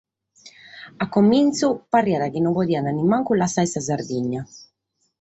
[1.03, 4.41] A comintzu pariat chi non podiat nemmancu lassare sa Sardigna.